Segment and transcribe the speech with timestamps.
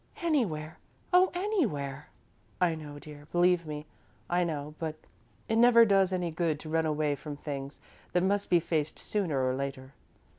[0.23, 0.79] "Anywhere
[1.13, 2.07] oh, anywhere!"
[2.59, 3.85] "I know, dear, believe me,
[4.31, 4.95] I know, but
[5.47, 7.79] it never does any good to run away from things
[8.13, 9.93] that must be faced sooner or later.